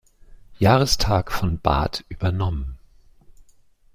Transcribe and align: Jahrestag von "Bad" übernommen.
Jahrestag 0.57 1.31
von 1.31 1.59
"Bad" 1.59 2.05
übernommen. 2.09 2.79